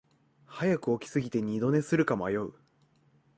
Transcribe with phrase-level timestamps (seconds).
[0.47, 2.53] 早く起きすぎて二度寝するか迷う